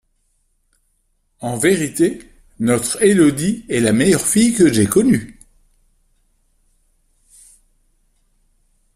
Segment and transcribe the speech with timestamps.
[1.41, 2.27] En vérité,
[2.59, 5.37] notre Élodie est la meilleure fille que j'ai connue!